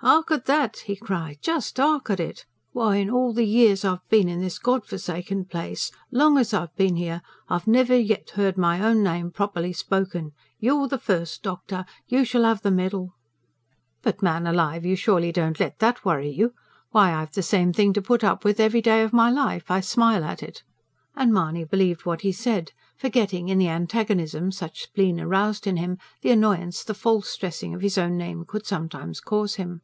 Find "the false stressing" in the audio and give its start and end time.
26.84-27.74